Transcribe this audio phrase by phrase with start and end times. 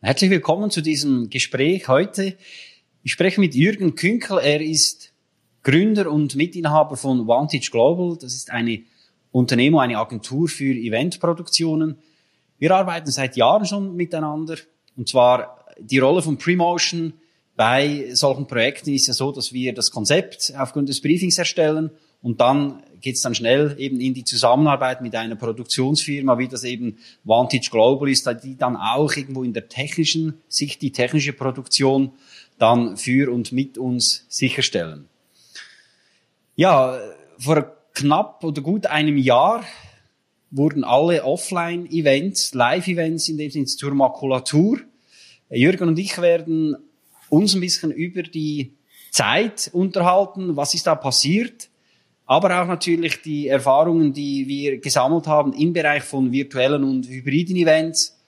[0.00, 2.36] Herzlich willkommen zu diesem Gespräch heute.
[3.02, 4.38] Ich spreche mit Jürgen Künkel.
[4.38, 5.12] Er ist
[5.64, 8.16] Gründer und Mitinhaber von Vantage Global.
[8.16, 8.82] Das ist eine
[9.32, 11.98] Unternehmung, eine Agentur für Eventproduktionen.
[12.60, 14.54] Wir arbeiten seit Jahren schon miteinander.
[14.96, 17.14] Und zwar die Rolle von Premotion
[17.56, 21.90] bei solchen Projekten ist ja so, dass wir das Konzept aufgrund des Briefings erstellen
[22.22, 26.64] und dann geht es dann schnell eben in die Zusammenarbeit mit einer Produktionsfirma, wie das
[26.64, 32.12] eben Vantage Global ist, die dann auch irgendwo in der technischen Sicht die technische Produktion
[32.58, 35.08] dann für und mit uns sicherstellen.
[36.56, 36.98] Ja,
[37.38, 39.64] vor knapp oder gut einem Jahr
[40.50, 44.80] wurden alle Offline-Events, Live-Events in dem Sinne zur Makulatur.
[45.50, 46.76] Jürgen und ich werden
[47.28, 48.72] uns ein bisschen über die
[49.10, 51.67] Zeit unterhalten, was ist da passiert,
[52.28, 57.56] aber auch natürlich die Erfahrungen, die wir gesammelt haben im Bereich von virtuellen und hybriden
[57.56, 58.18] Events.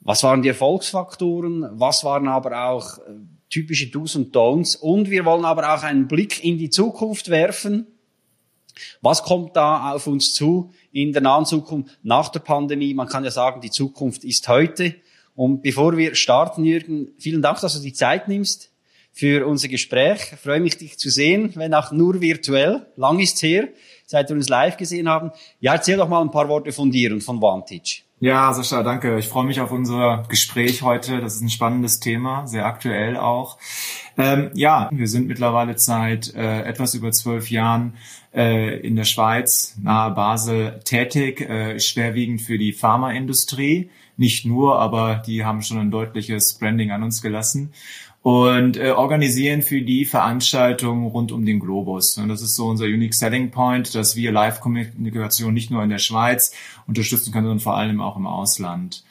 [0.00, 1.68] Was waren die Erfolgsfaktoren?
[1.78, 3.12] Was waren aber auch äh,
[3.48, 4.76] typische Do's und Don'ts?
[4.76, 7.86] Und wir wollen aber auch einen Blick in die Zukunft werfen.
[9.00, 12.94] Was kommt da auf uns zu in der nahen Zukunft nach der Pandemie?
[12.94, 14.96] Man kann ja sagen, die Zukunft ist heute.
[15.36, 18.69] Und bevor wir starten, Jürgen, vielen Dank, dass du die Zeit nimmst
[19.12, 20.32] für unser Gespräch.
[20.32, 22.86] Ich freue mich, dich zu sehen, wenn auch nur virtuell.
[22.96, 23.68] Lang ist's her,
[24.06, 25.30] seit wir uns live gesehen haben.
[25.60, 28.02] Ja, erzähl doch mal ein paar Worte von dir und von Vantage.
[28.22, 29.18] Ja, Sascha, danke.
[29.18, 31.22] Ich freue mich auf unser Gespräch heute.
[31.22, 33.56] Das ist ein spannendes Thema, sehr aktuell auch.
[34.18, 37.94] Ähm, ja, wir sind mittlerweile seit äh, etwas über zwölf Jahren
[38.34, 43.88] äh, in der Schweiz, nahe Basel, tätig, äh, schwerwiegend für die Pharmaindustrie.
[44.18, 47.72] Nicht nur, aber die haben schon ein deutliches Branding an uns gelassen
[48.22, 52.18] und äh, organisieren für die Veranstaltungen rund um den Globus.
[52.18, 55.98] Und das ist so unser Unique Selling Point, dass wir Live-Kommunikation nicht nur in der
[55.98, 56.52] Schweiz
[56.86, 59.04] unterstützen können, sondern vor allem auch im Ausland.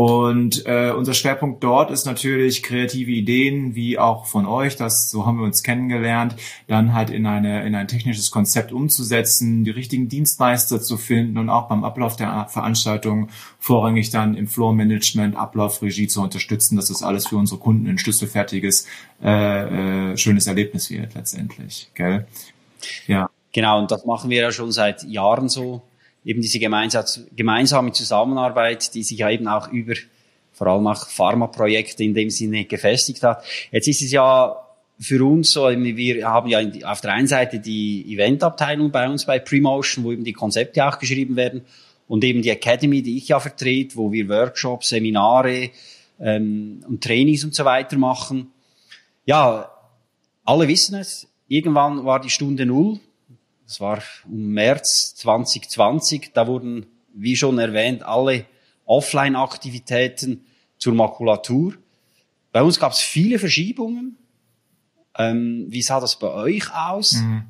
[0.00, 5.26] Und äh, unser Schwerpunkt dort ist natürlich kreative Ideen, wie auch von euch, das so
[5.26, 6.36] haben wir uns kennengelernt,
[6.68, 11.50] dann halt in eine in ein technisches Konzept umzusetzen, die richtigen Dienstleister zu finden und
[11.50, 17.02] auch beim Ablauf der Veranstaltung vorrangig dann im Floor Management, Ablaufregie zu unterstützen, dass das
[17.02, 18.86] alles für unsere Kunden ein schlüsselfertiges,
[19.22, 21.90] äh, äh, schönes Erlebnis wird letztendlich.
[21.92, 22.26] Gell?
[23.06, 23.28] Ja.
[23.52, 25.82] Genau, und das machen wir ja schon seit Jahren so
[26.24, 29.94] eben diese gemeinsame Zusammenarbeit, die sich ja eben auch über
[30.52, 33.42] vor allem auch Pharmaprojekte in dem Sinne gefestigt hat.
[33.70, 34.56] Jetzt ist es ja
[34.98, 39.38] für uns so, wir haben ja auf der einen Seite die Eventabteilung bei uns bei
[39.38, 41.62] Premotion, wo eben die Konzepte auch geschrieben werden
[42.06, 45.70] und eben die Academy, die ich ja vertrete, wo wir Workshops, Seminare
[46.20, 48.52] ähm, und Trainings und so weiter machen.
[49.24, 49.70] Ja,
[50.44, 53.00] alle wissen es, irgendwann war die Stunde Null,
[53.70, 56.32] das war im März 2020.
[56.34, 58.44] Da wurden, wie schon erwähnt, alle
[58.84, 60.44] Offline-Aktivitäten
[60.76, 61.74] zur Makulatur.
[62.50, 64.16] Bei uns gab es viele Verschiebungen.
[65.16, 67.12] Ähm, wie sah das bei euch aus?
[67.12, 67.44] Mhm.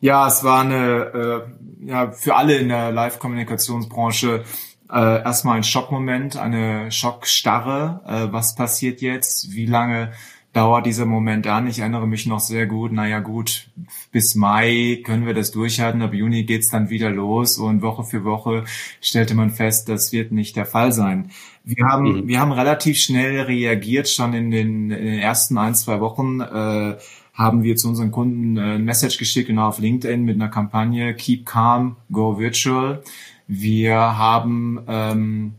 [0.00, 1.46] Ja, es war eine,
[1.80, 4.44] äh, ja, für alle in der Live-Kommunikationsbranche
[4.90, 8.02] äh, erstmal ein Schockmoment, eine Schockstarre.
[8.06, 9.52] Äh, was passiert jetzt?
[9.52, 10.12] Wie lange
[10.56, 11.66] dauert dieser Moment an.
[11.66, 13.68] Ich erinnere mich noch sehr gut, naja gut,
[14.10, 18.24] bis Mai können wir das durchhalten, ab Juni geht's dann wieder los und Woche für
[18.24, 18.64] Woche
[19.02, 21.30] stellte man fest, das wird nicht der Fall sein.
[21.62, 22.28] Wir haben, mhm.
[22.28, 26.96] wir haben relativ schnell reagiert, schon in den, in den ersten ein, zwei Wochen äh,
[27.34, 31.12] haben wir zu unseren Kunden äh, ein Message geschickt, genau auf LinkedIn mit einer Kampagne
[31.14, 33.02] Keep Calm, Go Virtual.
[33.46, 35.52] Wir haben ähm,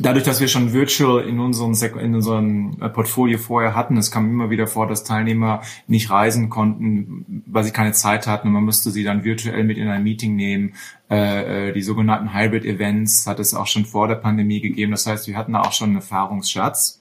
[0.00, 4.28] dadurch, dass wir schon Virtual in unserem, in unserem äh, Portfolio vorher hatten, es kam
[4.28, 8.64] immer wieder vor, dass Teilnehmer nicht reisen konnten, weil sie keine Zeit hatten und man
[8.64, 10.74] musste sie dann virtuell mit in ein Meeting nehmen.
[11.10, 14.92] Äh, äh, die sogenannten Hybrid-Events hat es auch schon vor der Pandemie gegeben.
[14.92, 16.99] Das heißt, wir hatten da auch schon einen Erfahrungsschatz.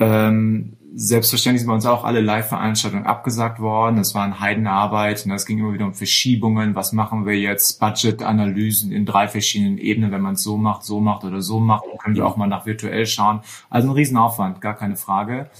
[0.00, 3.98] Ähm, selbstverständlich sind bei uns auch alle Live-Veranstaltungen abgesagt worden.
[3.98, 6.74] Es war eine Heidenarbeit und es ging immer wieder um Verschiebungen.
[6.74, 7.78] Was machen wir jetzt?
[7.80, 10.10] Budget-Analysen in drei verschiedenen Ebenen.
[10.10, 12.48] Wenn man es so macht, so macht oder so macht, dann können wir auch mal
[12.48, 13.40] nach virtuell schauen.
[13.68, 15.50] Also ein Riesenaufwand, gar keine Frage.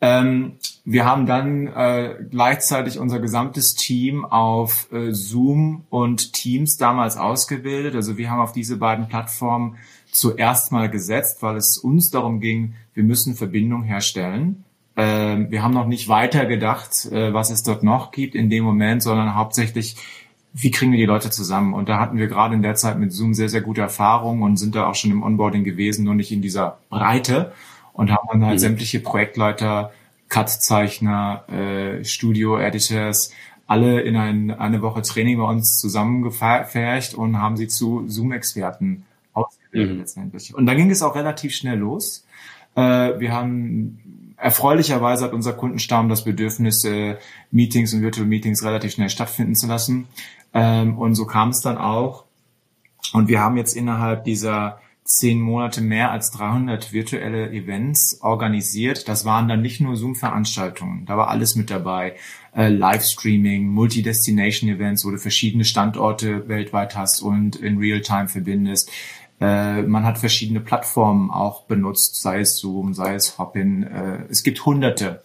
[0.00, 0.54] Ähm,
[0.84, 7.94] wir haben dann äh, gleichzeitig unser gesamtes Team auf äh, Zoom und Teams damals ausgebildet.
[7.94, 9.76] Also wir haben auf diese beiden Plattformen
[10.12, 14.64] zuerst mal gesetzt, weil es uns darum ging, wir müssen Verbindung herstellen.
[14.96, 18.62] Ähm, wir haben noch nicht weiter gedacht, äh, was es dort noch gibt in dem
[18.62, 19.96] Moment, sondern hauptsächlich,
[20.52, 21.72] wie kriegen wir die Leute zusammen?
[21.72, 24.58] Und da hatten wir gerade in der Zeit mit Zoom sehr, sehr gute Erfahrungen und
[24.58, 27.52] sind da auch schon im Onboarding gewesen, nur nicht in dieser Breite
[27.94, 28.60] und haben dann halt mhm.
[28.60, 29.92] sämtliche Projektleiter,
[30.28, 33.32] Cut-Zeichner, äh, Studio-Editors,
[33.66, 39.04] alle in ein, eine Woche Training bei uns zusammengefercht und haben sie zu Zoom-Experten
[39.72, 39.98] mhm.
[39.98, 40.54] letztendlich.
[40.54, 42.26] Und dann ging es auch relativ schnell los.
[42.74, 47.16] Äh, wir haben erfreulicherweise hat unser Kundenstamm das Bedürfnis, äh,
[47.50, 50.08] Meetings und Virtual Meetings relativ schnell stattfinden zu lassen.
[50.52, 52.24] Ähm, und so kam es dann auch.
[53.12, 59.08] Und wir haben jetzt innerhalb dieser zehn Monate mehr als 300 virtuelle Events organisiert.
[59.08, 62.14] Das waren dann nicht nur Zoom-Veranstaltungen, da war alles mit dabei.
[62.54, 68.90] Äh, Livestreaming, Multi-Destination-Events, wo du verschiedene Standorte weltweit hast und in Real-Time verbindest.
[69.42, 73.82] Äh, man hat verschiedene Plattformen auch benutzt, sei es Zoom, sei es Hopin.
[73.82, 75.22] Äh, es gibt hunderte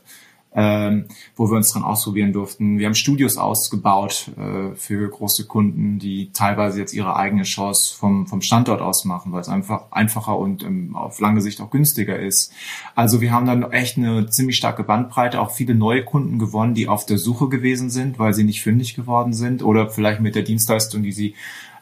[0.58, 1.06] ähm,
[1.36, 2.80] wo wir uns dran ausprobieren durften.
[2.80, 8.26] Wir haben Studios ausgebaut äh, für große Kunden, die teilweise jetzt ihre eigene Chance vom,
[8.26, 12.18] vom Standort aus machen, weil es einfach einfacher und ähm, auf lange Sicht auch günstiger
[12.18, 12.52] ist.
[12.96, 16.88] Also wir haben dann echt eine ziemlich starke Bandbreite, auch viele neue Kunden gewonnen, die
[16.88, 20.44] auf der Suche gewesen sind, weil sie nicht fündig geworden sind oder vielleicht mit der
[20.44, 21.77] Dienstleistung, die sie äh,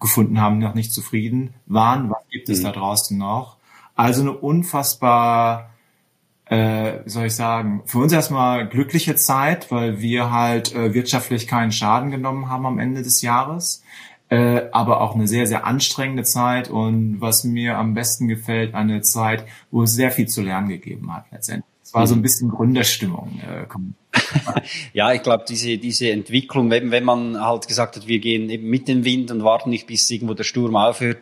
[0.00, 2.10] gefunden haben, noch nicht zufrieden waren.
[2.10, 2.64] Was gibt es mhm.
[2.64, 3.56] da draußen noch?
[3.94, 5.70] Also eine unfassbar
[6.46, 11.48] äh, wie soll ich sagen, für uns erstmal glückliche Zeit, weil wir halt äh, wirtschaftlich
[11.48, 13.82] keinen Schaden genommen haben am Ende des Jahres.
[14.28, 19.00] Äh, aber auch eine sehr, sehr anstrengende Zeit und was mir am besten gefällt, eine
[19.02, 21.75] Zeit, wo es sehr viel zu lernen gegeben hat letztendlich.
[21.86, 22.22] Es war so ein mhm.
[22.22, 23.40] bisschen Gründerstimmung.
[23.48, 23.66] Äh,
[24.92, 28.68] ja, ich glaube, diese, diese Entwicklung, wenn, wenn man halt gesagt hat, wir gehen eben
[28.68, 31.18] mit dem Wind und warten nicht, bis irgendwo der Sturm aufhört,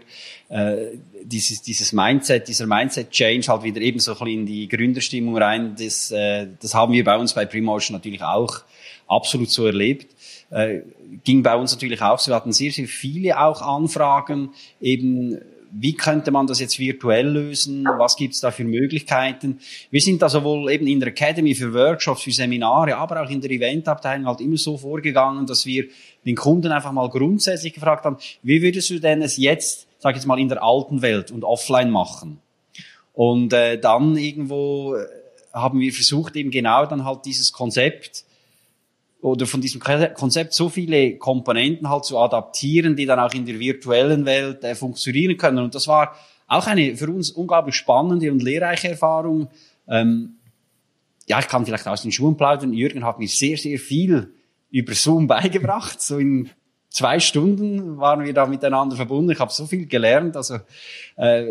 [0.49, 5.37] äh, dieses, dieses Mindset, dieser Mindset-Change halt wieder eben so ein bisschen in die Gründerstimmung
[5.37, 8.63] rein, das, äh, das haben wir bei uns bei Primotion natürlich auch
[9.07, 10.17] absolut so erlebt.
[10.49, 10.81] Äh,
[11.25, 15.39] ging bei uns natürlich auch so, wir hatten sehr, sehr viele auch Anfragen, eben
[15.77, 17.85] wie könnte man das jetzt virtuell lösen?
[17.85, 19.59] Was gibt es da für Möglichkeiten?
[19.91, 23.41] Wir sind da sowohl eben in der Academy für Workshops, für Seminare, aber auch in
[23.41, 25.87] der Eventabteilung halt immer so vorgegangen, dass wir
[26.25, 30.17] den Kunden einfach mal grundsätzlich gefragt haben, wie würdest du denn es jetzt sag ich
[30.17, 32.39] jetzt mal, in der alten Welt und offline machen.
[33.15, 35.07] Und äh, dann irgendwo äh,
[35.51, 38.25] haben wir versucht, eben genau dann halt dieses Konzept
[39.25, 43.59] oder von diesem Konzept so viele Komponenten halt zu adaptieren, die dann auch in der
[43.59, 45.61] virtuellen Welt äh, funktionieren können.
[45.61, 46.15] Und das war
[46.47, 49.49] auch eine für uns unglaublich spannende und lehrreiche Erfahrung.
[49.89, 50.35] Ähm,
[51.27, 52.75] ja, ich kann vielleicht aus den Schuhen plaudern.
[52.75, 54.35] Jürgen hat mir sehr, sehr viel
[54.71, 56.51] über Zoom beigebracht, so in
[56.91, 59.31] zwei Stunden waren wir da miteinander verbunden.
[59.31, 60.37] Ich habe so viel gelernt.
[60.37, 60.59] Also
[61.17, 61.47] äh,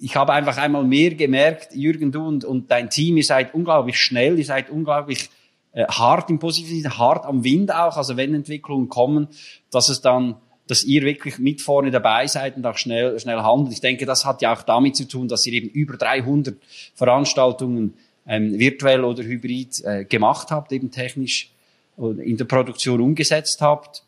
[0.00, 3.98] ich habe einfach einmal mehr gemerkt, Jürgen, du und, und dein Team, ihr seid unglaublich
[3.98, 5.28] schnell, ihr seid unglaublich
[5.72, 7.96] äh, hart im Positiven, hart am Wind auch.
[7.96, 9.28] Also wenn Entwicklungen kommen,
[9.70, 10.36] dass es dann
[10.68, 13.74] dass ihr wirklich mit vorne dabei seid und auch schnell, schnell handelt.
[13.74, 16.56] Ich denke, das hat ja auch damit zu tun, dass ihr eben über 300
[16.94, 17.94] Veranstaltungen
[18.26, 21.50] ähm, virtuell oder hybrid äh, gemacht habt, eben technisch
[21.98, 24.04] in der Produktion umgesetzt habt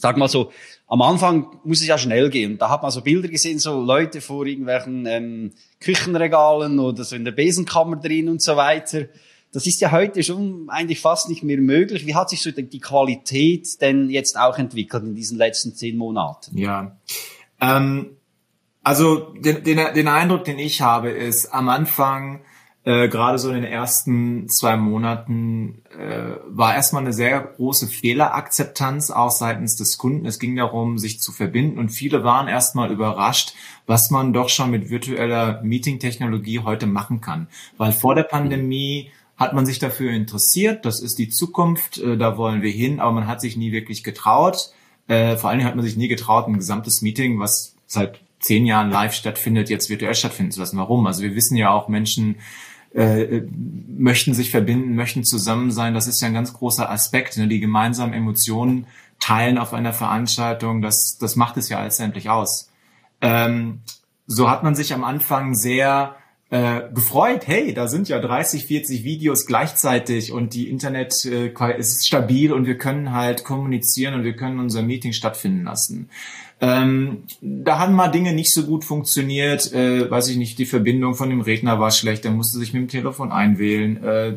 [0.00, 0.50] sag mal so,
[0.88, 2.58] am Anfang muss es ja schnell gehen.
[2.58, 7.24] Da hat man so Bilder gesehen, so Leute vor irgendwelchen ähm, Küchenregalen oder so in
[7.24, 9.04] der Besenkammer drin und so weiter.
[9.52, 12.06] Das ist ja heute schon eigentlich fast nicht mehr möglich.
[12.06, 16.56] Wie hat sich so die Qualität denn jetzt auch entwickelt in diesen letzten zehn Monaten?
[16.56, 16.96] Ja,
[17.60, 18.16] ähm,
[18.82, 22.40] also den, den, den Eindruck, den ich habe, ist am Anfang
[22.82, 29.10] äh, gerade so in den ersten zwei Monaten äh, war erstmal eine sehr große Fehlerakzeptanz
[29.10, 30.24] auch seitens des Kunden.
[30.24, 33.52] Es ging darum, sich zu verbinden und viele waren erstmal überrascht,
[33.86, 37.48] was man doch schon mit virtueller Meeting-Technologie heute machen kann.
[37.76, 39.10] Weil vor der Pandemie
[39.40, 43.12] hat man sich dafür interessiert, das ist die Zukunft, äh, da wollen wir hin, aber
[43.12, 44.70] man hat sich nie wirklich getraut.
[45.08, 48.66] Äh, vor allen Dingen hat man sich nie getraut, ein gesamtes Meeting, was seit zehn
[48.66, 50.76] Jahren live stattfindet, jetzt virtuell stattfinden zu lassen.
[50.76, 51.06] Warum?
[51.06, 52.36] Also wir wissen ja auch, Menschen
[52.94, 53.42] äh,
[53.88, 55.94] möchten sich verbinden, möchten zusammen sein.
[55.94, 57.38] Das ist ja ein ganz großer Aspekt.
[57.38, 57.48] Ne?
[57.48, 58.86] Die gemeinsamen Emotionen
[59.20, 62.70] teilen auf einer Veranstaltung, das, das macht es ja letztendlich aus.
[63.22, 63.80] Ähm,
[64.26, 66.16] so hat man sich am Anfang sehr
[66.50, 72.06] äh, gefreut, hey, da sind ja 30, 40 Videos gleichzeitig und die Internet äh, ist
[72.06, 76.10] stabil und wir können halt kommunizieren und wir können unser Meeting stattfinden lassen.
[76.60, 81.14] Ähm, da haben mal Dinge nicht so gut funktioniert, äh, weiß ich nicht, die Verbindung
[81.14, 84.34] von dem Redner war schlecht, er musste sich mit dem Telefon einwählen, äh,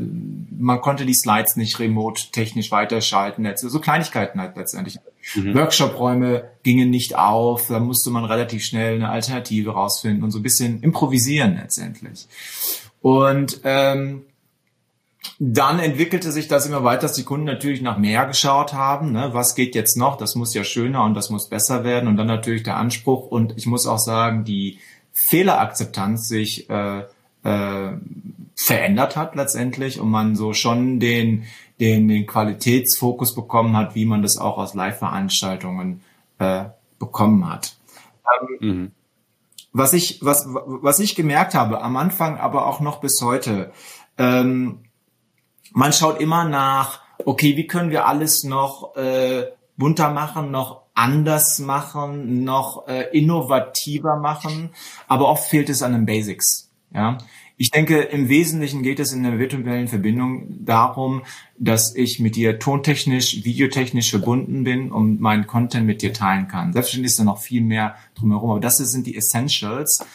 [0.57, 4.99] man konnte die Slides nicht remote technisch weiterschalten, so Kleinigkeiten halt letztendlich.
[5.35, 5.55] Mhm.
[5.55, 10.43] Workshop-Räume gingen nicht auf, da musste man relativ schnell eine Alternative rausfinden und so ein
[10.43, 12.27] bisschen improvisieren letztendlich.
[13.01, 14.23] Und ähm,
[15.39, 19.11] dann entwickelte sich das immer weiter, dass die Kunden natürlich nach mehr geschaut haben.
[19.11, 19.29] Ne?
[19.33, 20.17] Was geht jetzt noch?
[20.17, 22.07] Das muss ja schöner und das muss besser werden.
[22.07, 23.27] Und dann natürlich der Anspruch.
[23.27, 24.79] Und ich muss auch sagen, die
[25.11, 27.03] Fehlerakzeptanz sich äh,
[27.43, 27.91] äh,
[28.55, 31.43] verändert hat letztendlich und man so schon den,
[31.79, 36.01] den, den Qualitätsfokus bekommen hat, wie man das auch aus Live-Veranstaltungen
[36.39, 36.65] äh,
[36.99, 37.75] bekommen hat.
[38.41, 38.91] Ähm, mhm.
[39.71, 43.71] was ich, was, was ich gemerkt habe, am Anfang, aber auch noch bis heute,
[44.17, 44.79] ähm,
[45.73, 51.59] man schaut immer nach, okay, wie können wir alles noch äh, bunter machen, noch anders
[51.59, 54.69] machen, noch äh, innovativer machen,
[55.07, 56.69] aber oft fehlt es an den Basics.
[56.93, 57.17] Ja,
[57.57, 61.23] ich denke, im Wesentlichen geht es in der virtuellen Verbindung darum,
[61.57, 66.73] dass ich mit dir tontechnisch, videotechnisch verbunden bin und meinen Content mit dir teilen kann.
[66.73, 70.05] Selbstverständlich ist da noch viel mehr drumherum, aber das sind die Essentials.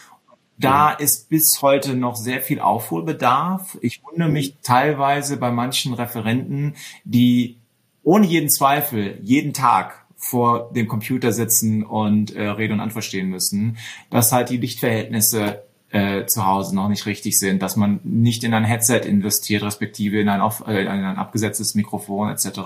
[0.58, 3.78] Da ist bis heute noch sehr viel Aufholbedarf.
[3.80, 7.56] Ich wundere mich teilweise bei manchen Referenten, die
[8.02, 13.28] ohne jeden Zweifel jeden Tag vor dem Computer sitzen und äh, Rede und Antwort stehen
[13.28, 13.78] müssen,
[14.10, 18.52] dass halt die Lichtverhältnisse äh, zu Hause noch nicht richtig sind, dass man nicht in
[18.52, 22.60] ein Headset investiert, respektive in ein, auf, äh, in ein abgesetztes Mikrofon etc.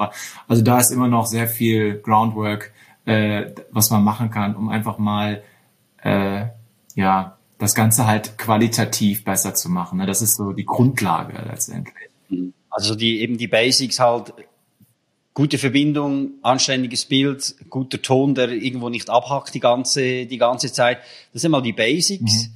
[0.49, 2.73] Also da ist immer noch sehr viel Groundwork,
[3.05, 5.43] äh, was man machen kann, um einfach mal
[6.03, 6.47] äh,
[6.97, 9.99] ja das Ganze halt qualitativ besser zu machen.
[9.99, 10.07] Ne?
[10.07, 12.11] Das ist so die Grundlage letztendlich.
[12.71, 14.35] Also die eben die Basics halt
[15.33, 20.99] gute Verbindung, anständiges Bild, guter Ton, der irgendwo nicht abhackt die ganze die ganze Zeit.
[21.33, 22.49] Das sind mal die Basics.
[22.49, 22.55] Mhm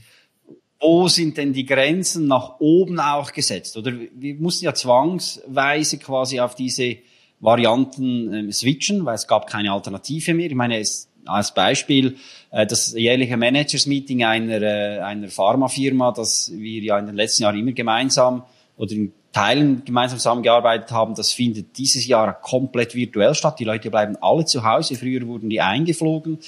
[0.81, 3.77] wo sind denn die Grenzen nach oben auch gesetzt?
[3.77, 6.97] Oder wir mussten ja zwangsweise quasi auf diese
[7.41, 10.47] Varianten ähm, switchen, weil es gab keine Alternative mehr.
[10.47, 12.17] Ich meine, es, als Beispiel
[12.51, 17.59] äh, das jährliche Managers-Meeting einer, äh, einer Pharmafirma, das wir ja in den letzten Jahren
[17.59, 18.45] immer gemeinsam
[18.77, 23.59] oder in Teilen gemeinsam zusammengearbeitet haben, das findet dieses Jahr komplett virtuell statt.
[23.59, 24.95] Die Leute bleiben alle zu Hause.
[24.95, 26.39] Früher wurden die eingeflogen.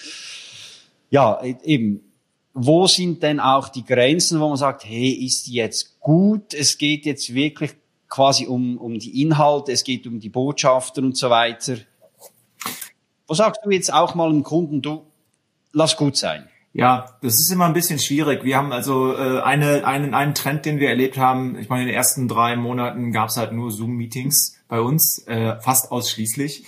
[1.10, 2.07] Ja, e-, eben
[2.60, 6.54] wo sind denn auch die Grenzen, wo man sagt, hey, ist die jetzt gut?
[6.54, 7.72] Es geht jetzt wirklich
[8.08, 11.76] quasi um, um die Inhalte, es geht um die Botschaften und so weiter.
[13.28, 15.04] Wo sagst du jetzt auch mal dem Kunden, du,
[15.72, 16.48] lass gut sein?
[16.72, 18.44] Ja, das ist immer ein bisschen schwierig.
[18.44, 21.58] Wir haben also äh, eine, einen, einen Trend, den wir erlebt haben.
[21.58, 25.60] Ich meine, in den ersten drei Monaten gab es halt nur Zoom-Meetings bei uns, äh,
[25.60, 26.64] fast ausschließlich.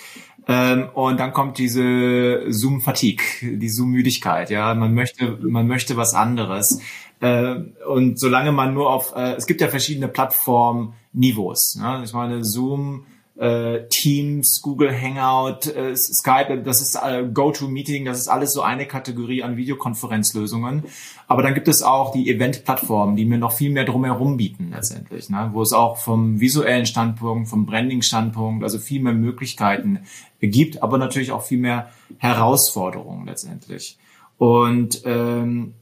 [0.50, 4.50] Ähm, und dann kommt diese Zoom-Fatigue, die Zoom-Müdigkeit.
[4.50, 6.80] Ja, man möchte, man möchte was anderes.
[7.20, 7.54] Äh,
[7.88, 11.76] und solange man nur auf, äh, es gibt ja verschiedene Plattform-Niveaus.
[11.76, 12.02] Ne?
[12.04, 13.06] Ich meine, Zoom
[13.40, 18.86] äh, Teams, Google Hangout, äh, Skype, das ist äh, GoToMeeting, das ist alles so eine
[18.86, 20.84] Kategorie an Videokonferenzlösungen.
[21.26, 25.30] Aber dann gibt es auch die Event-Plattformen, die mir noch viel mehr drumherum bieten letztendlich,
[25.30, 25.50] ne?
[25.54, 30.00] wo es auch vom visuellen Standpunkt, vom Branding-Standpunkt, also viel mehr Möglichkeiten
[30.40, 33.98] gibt, aber natürlich auch viel mehr Herausforderungen letztendlich.
[34.36, 35.72] Und ähm,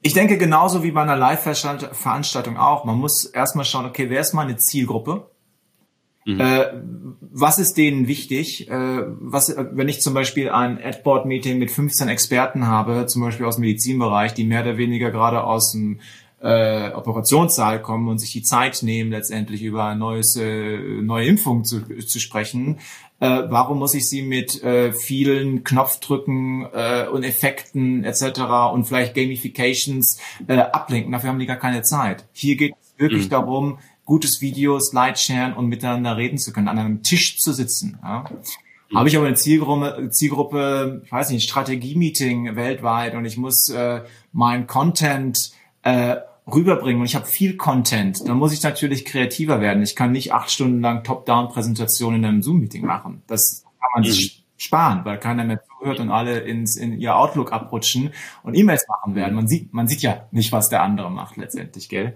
[0.00, 2.84] ich denke genauso wie bei einer Live-Veranstaltung auch.
[2.84, 5.31] Man muss erstmal schauen, okay, wer ist meine Zielgruppe?
[6.24, 6.40] Mhm.
[6.40, 6.66] Äh,
[7.20, 8.68] was ist denen wichtig?
[8.68, 13.56] Äh, was, wenn ich zum Beispiel ein Adboard-Meeting mit 15 Experten habe, zum Beispiel aus
[13.56, 16.00] dem Medizinbereich, die mehr oder weniger gerade aus dem
[16.40, 21.64] äh, Operationssaal kommen und sich die Zeit nehmen, letztendlich über ein neues, äh, neue Impfung
[21.64, 22.78] zu, zu sprechen,
[23.20, 28.40] äh, warum muss ich sie mit äh, vielen Knopfdrücken äh, und Effekten etc.
[28.72, 31.12] und vielleicht Gamifications äh, ablenken?
[31.12, 32.26] Dafür haben die gar keine Zeit.
[32.32, 33.30] Hier geht es wirklich mhm.
[33.30, 37.98] darum, gutes Video, Slidesharen und miteinander reden zu können, an einem Tisch zu sitzen.
[38.02, 38.24] Ja.
[38.94, 44.02] Habe ich aber eine Zielgruppe, Zielgruppe, ich weiß nicht, Strategie-Meeting weltweit und ich muss äh,
[44.32, 46.16] mein Content äh,
[46.46, 49.82] rüberbringen und ich habe viel Content, dann muss ich natürlich kreativer werden.
[49.82, 53.22] Ich kann nicht acht Stunden lang Top-Down-Präsentation in einem Zoom-Meeting machen.
[53.26, 54.60] Das kann man sich mhm.
[54.60, 58.10] sparen, weil keiner mehr zuhört und alle ins, in ihr Outlook abrutschen
[58.42, 59.34] und E-Mails machen werden.
[59.34, 62.14] Man sieht, man sieht ja nicht, was der andere macht letztendlich, gell?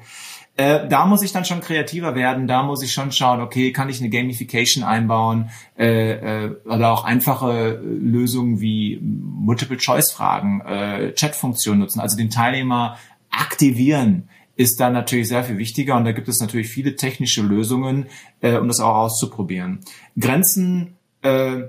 [0.56, 3.90] Äh, da muss ich dann schon kreativer werden, da muss ich schon schauen, okay, kann
[3.90, 12.00] ich eine Gamification einbauen äh, äh, oder auch einfache Lösungen wie Multiple-Choice-Fragen, äh, Chat-Funktionen nutzen,
[12.00, 12.96] also den Teilnehmer
[13.30, 18.06] aktivieren ist dann natürlich sehr viel wichtiger und da gibt es natürlich viele technische Lösungen,
[18.40, 19.80] äh, um das auch auszuprobieren.
[20.18, 21.64] Grenzen äh,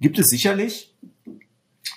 [0.00, 0.93] gibt es sicherlich,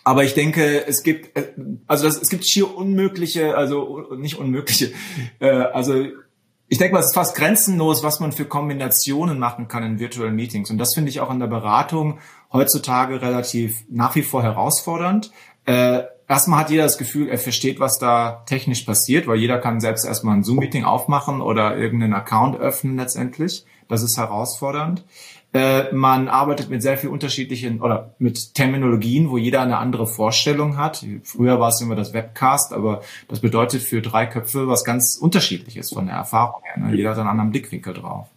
[0.08, 1.52] aber ich denke, es gibt, äh,
[1.86, 4.94] also das, es gibt schier unmögliche, also nicht unmögliche,
[5.40, 6.06] äh, also
[6.70, 10.36] ich denke mal, es ist fast grenzenlos, was man für Kombinationen machen kann in virtuellen
[10.36, 10.70] Meetings.
[10.70, 12.20] Und das finde ich auch in der Beratung
[12.54, 15.32] heutzutage relativ nach wie vor herausfordernd.
[15.66, 19.82] Äh, erstmal hat jeder das Gefühl, er versteht, was da technisch passiert, weil jeder kann
[19.82, 23.66] selbst erstmal ein Zoom-Meeting aufmachen oder irgendeinen Account öffnen letztendlich.
[23.90, 25.04] Das ist herausfordernd.
[25.54, 30.78] Äh, man arbeitet mit sehr viel unterschiedlichen oder mit Terminologien, wo jeder eine andere Vorstellung
[30.78, 31.06] hat.
[31.24, 35.94] Früher war es immer das Webcast, aber das bedeutet für drei Köpfe was ganz unterschiedliches
[35.94, 36.84] von der Erfahrung her.
[36.84, 36.96] Ne?
[36.96, 38.28] Jeder hat einen anderen Blickwinkel drauf.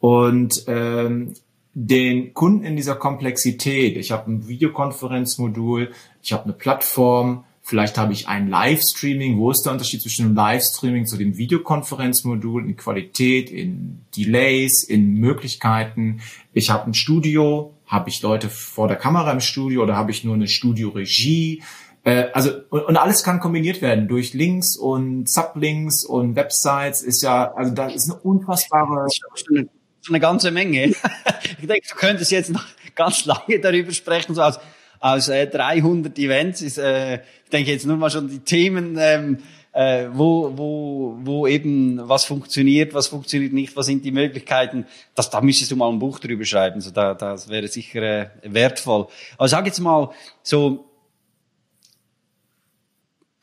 [0.00, 1.34] Und ähm,
[1.74, 8.12] den Kunden in dieser Komplexität, ich habe ein Videokonferenzmodul, ich habe eine Plattform, Vielleicht habe
[8.12, 9.38] ich ein Livestreaming.
[9.38, 15.14] Wo ist der Unterschied zwischen dem Livestreaming zu dem Videokonferenzmodul in Qualität, in Delays, in
[15.14, 16.20] Möglichkeiten?
[16.52, 17.74] Ich habe ein Studio.
[17.86, 21.62] Habe ich Leute vor der Kamera im Studio oder habe ich nur eine Studioregie?
[22.02, 27.02] Äh, also und, alles kann kombiniert werden durch Links und Sublinks und Websites.
[27.02, 29.06] Ist ja also da ist eine unfassbare
[29.50, 29.68] eine,
[30.08, 30.86] eine ganze Menge.
[31.60, 32.64] ich denke, du könntest jetzt noch
[32.96, 34.58] ganz lange darüber sprechen, so aus
[35.02, 39.38] aus äh, 300 Events ist, äh, ich denke jetzt nur mal schon die Themen, ähm,
[39.72, 44.86] äh, wo, wo, wo eben was funktioniert, was funktioniert nicht, was sind die Möglichkeiten.
[45.16, 48.28] Das, da müsstest du mal ein Buch drüber schreiben, so da, das wäre sicher äh,
[48.44, 49.08] wertvoll.
[49.38, 50.10] Aber sag jetzt mal
[50.44, 50.84] so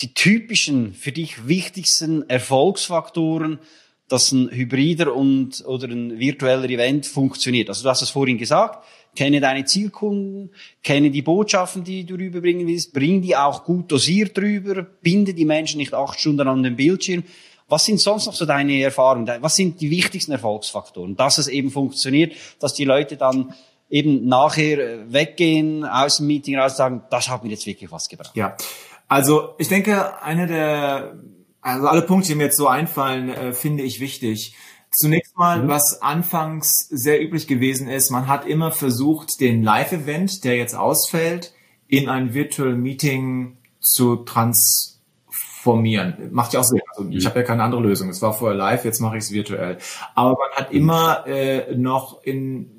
[0.02, 3.60] die typischen für dich wichtigsten Erfolgsfaktoren,
[4.08, 7.68] dass ein hybrider und oder ein virtueller Event funktioniert.
[7.68, 8.84] Also du hast es vorhin gesagt,
[9.16, 10.52] kenne deine Zielkunden,
[10.84, 15.46] kenne die Botschaften, die du rüberbringen willst, bring die auch gut dosiert rüber, binde die
[15.46, 17.24] Menschen nicht acht Stunden an den Bildschirm.
[17.68, 19.30] Was sind sonst noch so deine Erfahrungen?
[19.42, 21.16] Was sind die wichtigsten Erfolgsfaktoren?
[21.16, 23.54] Dass es eben funktioniert, dass die Leute dann
[23.90, 28.08] eben nachher äh, weggehen aus dem Meeting raus sagen, das hat mir jetzt wirklich was
[28.08, 28.32] gebracht.
[28.36, 28.56] Ja,
[29.08, 31.16] also ich denke, eine der,
[31.62, 34.56] also alle Punkte, die mir jetzt so einfallen, äh, finde ich wichtig.
[34.92, 35.68] Zunächst mal, mhm.
[35.68, 41.54] was anfangs sehr üblich gewesen ist, man hat immer versucht, den Live-Event, der jetzt ausfällt,
[41.88, 46.30] in ein Virtual Meeting zu transformieren.
[46.32, 46.82] Macht ja auch Sinn.
[46.96, 47.28] Also ich mhm.
[47.28, 48.10] habe ja keine andere Lösung.
[48.10, 49.78] Es war vorher live, jetzt mache ich es virtuell.
[50.16, 52.72] Aber man hat immer äh, noch in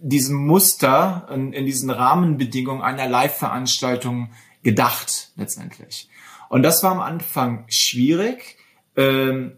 [0.00, 4.30] diesem Muster, in, in diesen Rahmenbedingungen einer Live-Veranstaltung
[4.62, 6.08] gedacht letztendlich.
[6.48, 8.56] Und das war am Anfang schwierig.
[8.96, 9.52] Ähm,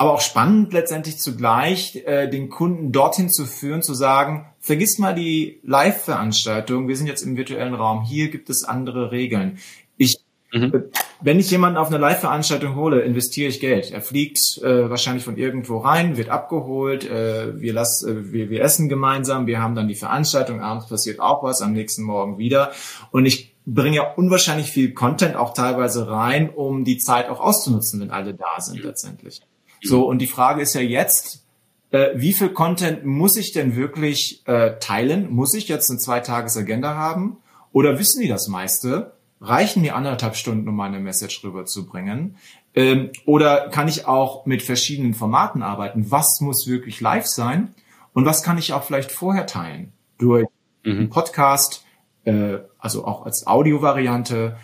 [0.00, 5.14] aber auch spannend letztendlich zugleich, äh, den Kunden dorthin zu führen, zu sagen, vergiss mal
[5.14, 9.58] die Live-Veranstaltung, wir sind jetzt im virtuellen Raum, hier gibt es andere Regeln.
[9.98, 10.16] Ich,
[10.54, 10.72] mhm.
[10.74, 10.80] Äh,
[11.20, 13.90] wenn ich jemanden auf eine Live-Veranstaltung hole, investiere ich Geld.
[13.90, 18.62] Er fliegt äh, wahrscheinlich von irgendwo rein, wird abgeholt, äh, wir, lass, äh, wir, wir
[18.62, 22.72] essen gemeinsam, wir haben dann die Veranstaltung, abends passiert auch was, am nächsten Morgen wieder.
[23.10, 28.00] Und ich bringe ja unwahrscheinlich viel Content auch teilweise rein, um die Zeit auch auszunutzen,
[28.00, 29.40] wenn alle da sind letztendlich.
[29.82, 31.44] So, und die Frage ist ja jetzt,
[31.90, 35.30] äh, wie viel Content muss ich denn wirklich äh, teilen?
[35.30, 37.38] Muss ich jetzt eine Zweitages-Agenda haben?
[37.72, 39.12] Oder wissen die das meiste?
[39.40, 42.36] Reichen mir anderthalb Stunden, um meine Message rüberzubringen?
[42.74, 46.10] Ähm, oder kann ich auch mit verschiedenen Formaten arbeiten?
[46.10, 47.74] Was muss wirklich live sein?
[48.12, 49.92] Und was kann ich auch vielleicht vorher teilen?
[50.18, 50.46] Durch
[50.84, 50.92] mhm.
[50.92, 51.84] einen Podcast,
[52.24, 54.56] äh, also auch als Audiovariante,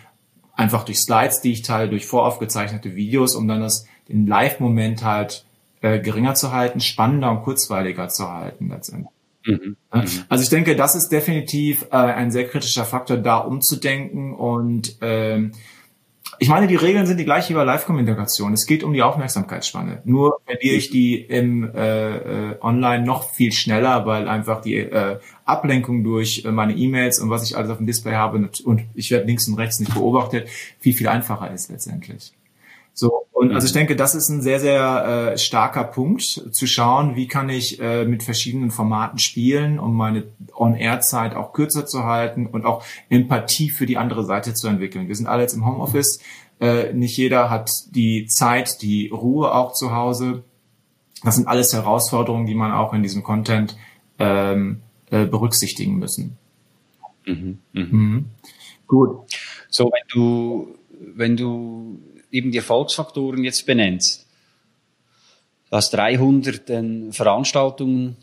[0.53, 5.45] einfach durch Slides, die ich teile, durch voraufgezeichnete Videos, um dann das den Live-Moment halt
[5.81, 9.11] äh, geringer zu halten, spannender und kurzweiliger zu halten letztendlich.
[9.45, 9.77] Mhm.
[9.93, 10.05] mhm.
[10.29, 15.51] Also ich denke, das ist definitiv äh, ein sehr kritischer Faktor, da umzudenken und ähm,
[16.39, 18.53] ich meine, die Regeln sind die gleichen wie bei Live-Kommunikation.
[18.53, 20.01] Es geht um die Aufmerksamkeitsspanne.
[20.05, 25.19] Nur verliere ich die im äh, äh, Online noch viel schneller, weil einfach die äh,
[25.45, 29.11] Ablenkung durch äh, meine E-Mails und was ich alles auf dem Display habe und ich
[29.11, 30.47] werde links und rechts nicht beobachtet,
[30.79, 32.33] viel, viel einfacher ist letztendlich.
[32.99, 33.77] So, und also ich mhm.
[33.77, 38.05] denke, das ist ein sehr, sehr äh, starker Punkt, zu schauen, wie kann ich äh,
[38.05, 40.23] mit verschiedenen Formaten spielen, um meine
[40.55, 45.07] On-Air-Zeit auch kürzer zu halten und auch Empathie für die andere Seite zu entwickeln.
[45.07, 46.21] Wir sind alle jetzt im Homeoffice,
[46.59, 50.43] äh, nicht jeder hat die Zeit, die Ruhe auch zu Hause.
[51.23, 53.77] Das sind alles Herausforderungen, die man auch in diesem Content
[54.17, 54.81] ähm,
[55.11, 56.35] äh, berücksichtigen müssen.
[57.27, 57.83] Mhm, mh.
[57.83, 58.25] mhm.
[58.87, 59.19] Gut.
[59.69, 61.99] So, wenn du, wenn du
[62.31, 64.25] eben die Erfolgsfaktoren jetzt benennst.
[65.69, 68.15] Du hast 300 Veranstaltungen.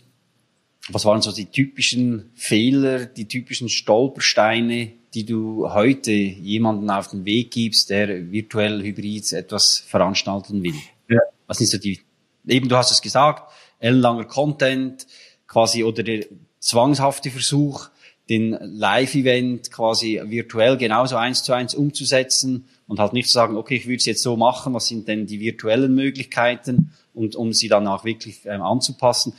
[0.88, 7.24] Was waren so die typischen Fehler, die typischen Stolpersteine, die du heute jemanden auf den
[7.24, 10.74] Weg gibst, der virtuell hybrid etwas veranstalten will?
[11.08, 11.20] Ja.
[11.46, 12.00] Was sind so die,
[12.46, 15.06] eben du hast es gesagt, ellenlanger Content,
[15.46, 16.26] quasi, oder der
[16.58, 17.88] zwangshafte Versuch,
[18.28, 23.76] den Live-Event quasi virtuell genauso eins zu eins umzusetzen und halt nicht zu sagen, okay,
[23.76, 27.68] ich würde es jetzt so machen, was sind denn die virtuellen Möglichkeiten und um sie
[27.68, 29.34] dann auch wirklich ähm, anzupassen.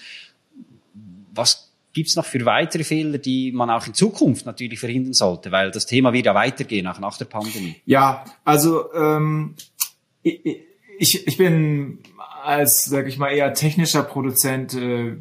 [1.33, 5.71] Was gibt's noch für weitere Fehler, die man auch in Zukunft natürlich verhindern sollte, weil
[5.71, 7.75] das Thema wird ja weitergehen, auch nach der Pandemie.
[7.85, 9.55] Ja, also ähm,
[10.21, 10.41] ich,
[10.97, 11.99] ich, ich bin
[12.43, 15.15] als, sag ich mal, eher technischer Produzent äh,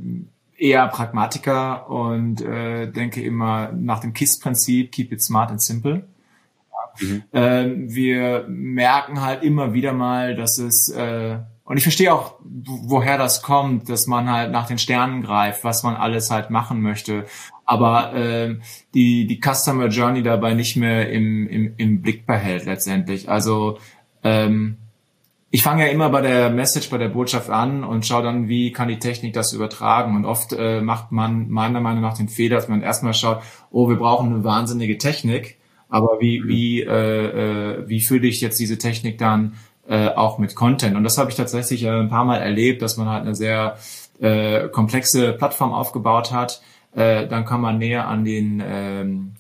[0.57, 6.05] eher Pragmatiker und äh, denke immer nach dem KISS-Prinzip, keep it smart and simple.
[7.01, 7.23] Mhm.
[7.33, 13.17] Ähm, wir merken halt immer wieder mal, dass es äh, und ich verstehe auch, woher
[13.17, 17.25] das kommt, dass man halt nach den Sternen greift, was man alles halt machen möchte.
[17.65, 18.61] aber ähm,
[18.93, 23.31] die, die Customer Journey dabei nicht mehr im, im, im Blick behält letztendlich.
[23.31, 23.79] Also
[24.23, 24.77] ähm,
[25.51, 28.73] ich fange ja immer bei der Message, bei der Botschaft an und schaue dann, wie
[28.73, 30.17] kann die Technik das übertragen.
[30.17, 33.89] Und oft äh, macht man meiner Meinung nach den Fehler, dass man erstmal schaut, oh,
[33.89, 35.57] wir brauchen eine wahnsinnige Technik,
[35.95, 39.55] aber wie, wie, äh, äh, wie fülle ich jetzt diese Technik dann
[39.89, 40.97] äh, auch mit Content?
[40.97, 43.77] Und das habe ich tatsächlich äh, ein paar Mal erlebt, dass man halt eine sehr
[44.19, 46.63] äh, komplexe Plattform aufgebaut hat.
[46.97, 49.34] Äh, dann kann man näher an den ähm,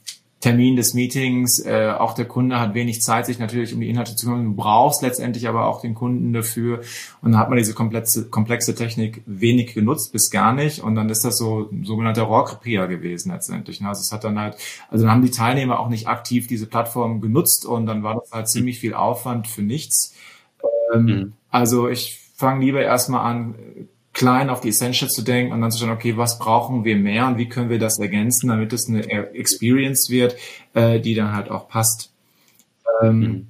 [0.44, 1.58] Termin des Meetings.
[1.58, 4.44] Äh, auch der Kunde hat wenig Zeit, sich natürlich um die Inhalte zu kümmern.
[4.44, 6.82] Du brauchst letztendlich aber auch den Kunden dafür.
[7.22, 10.80] Und dann hat man diese komplexe, komplexe Technik wenig genutzt, bis gar nicht.
[10.80, 13.80] Und dann ist das so ein sogenannter Rohrkrepierer gewesen letztendlich.
[13.80, 13.88] Ne?
[13.88, 14.58] Also es hat dann halt,
[14.90, 18.30] also dann haben die Teilnehmer auch nicht aktiv diese Plattform genutzt und dann war das
[18.30, 20.14] halt ziemlich viel Aufwand für nichts.
[20.92, 21.32] Ähm, mhm.
[21.48, 23.54] Also ich fange lieber erstmal an,
[24.14, 27.26] klein auf die Essentials zu denken und dann zu schauen, okay, was brauchen wir mehr
[27.26, 29.02] und wie können wir das ergänzen, damit es eine
[29.34, 30.36] Experience wird,
[30.72, 32.12] äh, die dann halt auch passt.
[33.02, 33.46] Ähm, mhm.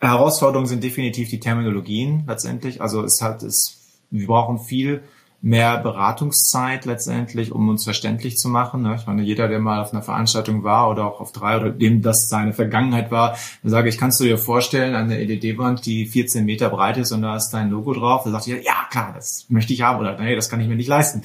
[0.00, 2.80] Herausforderungen sind definitiv die Terminologien letztendlich.
[2.80, 5.02] Also es hat es, wir brauchen viel
[5.46, 8.82] mehr Beratungszeit letztendlich, um uns verständlich zu machen.
[8.82, 8.96] Ne?
[8.98, 12.02] Ich meine, jeder, der mal auf einer Veranstaltung war oder auch auf drei oder dem
[12.02, 16.44] das seine Vergangenheit war, dann sage ich, kannst du dir vorstellen, eine LED-Wand, die 14
[16.44, 19.46] Meter breit ist und da ist dein Logo drauf, da sagt ihr, ja klar, das
[19.48, 21.22] möchte ich haben oder nee, das kann ich mir nicht leisten.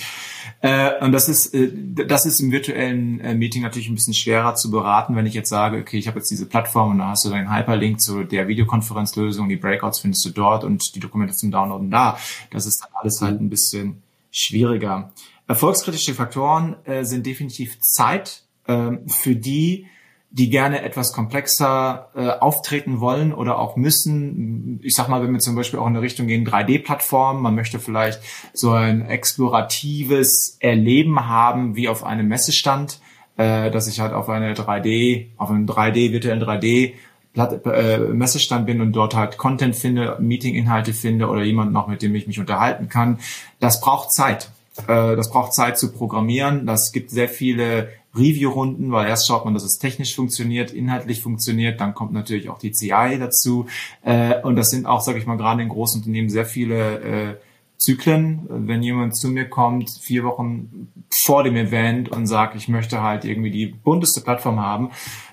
[0.62, 4.54] Äh, und das ist, äh, das ist im virtuellen äh, Meeting natürlich ein bisschen schwerer
[4.54, 7.26] zu beraten, wenn ich jetzt sage, okay, ich habe jetzt diese Plattform und da hast
[7.26, 11.50] du deinen Hyperlink zu der Videokonferenzlösung, die Breakouts findest du dort und die Dokumente zum
[11.50, 12.20] Downloaden da.
[12.52, 15.12] Das ist dann alles halt ein bisschen schwieriger.
[15.48, 19.88] Erfolgskritische Faktoren äh, sind definitiv Zeit äh, für die,
[20.34, 24.80] die gerne etwas komplexer äh, auftreten wollen oder auch müssen.
[24.82, 27.80] Ich sag mal, wenn wir zum Beispiel auch in eine Richtung gehen, 3D-Plattformen, man möchte
[27.80, 28.22] vielleicht
[28.54, 33.02] so ein exploratives Erleben haben wie auf einem Messestand,
[33.36, 36.94] äh, dass ich halt auf eine 3D, auf einem 3D, virtuellen 3D
[37.34, 42.02] Platt, äh, Messestand bin und dort halt Content finde, Meeting-Inhalte finde oder jemanden noch, mit
[42.02, 43.20] dem ich mich unterhalten kann.
[43.60, 44.52] Das braucht Zeit.
[44.88, 46.66] Äh, das braucht Zeit zu programmieren.
[46.66, 51.80] Das gibt sehr viele Review-Runden, weil erst schaut man, dass es technisch funktioniert, inhaltlich funktioniert,
[51.80, 53.68] dann kommt natürlich auch die CI dazu.
[54.04, 57.36] Äh, und das sind auch, sage ich mal, gerade in großen Unternehmen sehr viele äh,
[57.78, 58.46] Zyklen.
[58.50, 60.92] Wenn jemand zu mir kommt, vier Wochen
[61.24, 64.92] vor dem Event und sagt, ich möchte halt irgendwie die bunteste Plattform haben,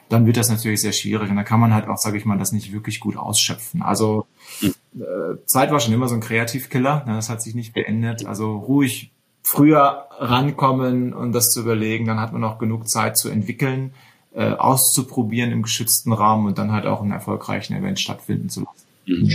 [0.09, 2.38] dann wird das natürlich sehr schwierig und da kann man halt auch, sage ich mal,
[2.38, 3.83] das nicht wirklich gut ausschöpfen.
[3.83, 4.27] Also
[4.61, 4.75] hm.
[5.01, 8.27] äh, Zeit war schon immer so ein Kreativkiller, ne, das hat sich nicht beendet.
[8.27, 9.11] Also ruhig
[9.42, 13.94] früher rankommen und das zu überlegen, dann hat man auch genug Zeit zu entwickeln,
[14.35, 18.87] äh, auszuprobieren im geschützten Rahmen und dann halt auch einen erfolgreichen Event stattfinden zu lassen.
[19.07, 19.31] Mhm.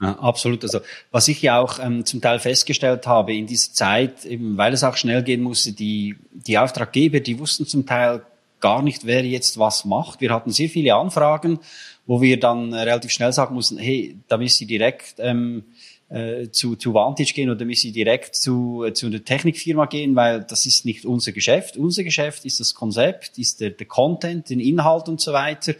[0.00, 0.64] Ja, absolut.
[0.64, 0.80] Also
[1.12, 4.82] was ich ja auch ähm, zum Teil festgestellt habe in dieser Zeit, eben weil es
[4.82, 8.22] auch schnell gehen musste, die, die Auftraggeber, die wussten zum Teil
[8.62, 10.22] gar nicht, wer jetzt was macht.
[10.22, 11.58] Wir hatten sehr viele Anfragen,
[12.06, 15.64] wo wir dann relativ schnell sagen mussten, hey, da müsst ihr direkt ähm,
[16.08, 20.16] äh, zu, zu Vantage gehen oder müsst ihr direkt zu, äh, zu einer Technikfirma gehen,
[20.16, 21.76] weil das ist nicht unser Geschäft.
[21.76, 25.74] Unser Geschäft ist das Konzept, ist der, der Content, den Inhalt und so weiter.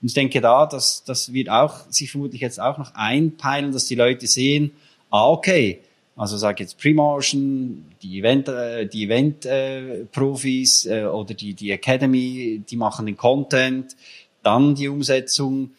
[0.00, 3.86] Und ich denke da, dass das wird auch sich vermutlich jetzt auch noch einpeilen, dass
[3.86, 4.72] die Leute sehen,
[5.10, 5.80] ah, okay,
[6.16, 11.70] also sage jetzt Premotion, die Event, äh, die Event äh, Profis äh, oder die die
[11.70, 13.94] Academy, die machen den Content,
[14.42, 15.72] dann die Umsetzung,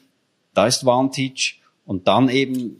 [0.53, 2.77] da ist Vantage und dann eben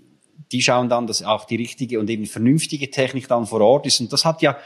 [0.51, 3.99] die schauen dann, dass auch die richtige und eben vernünftige Technik dann vor Ort ist.
[3.99, 4.57] Und das hat ja